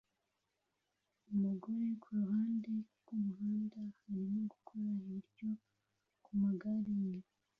Umugore 1.33 1.85
kuruhande 2.03 2.71
rwumuhanda 2.99 3.79
arimo 4.09 4.39
gukora 4.51 4.87
ibiryo 5.01 5.49
kumagare 6.23 6.95
ye 7.05 7.17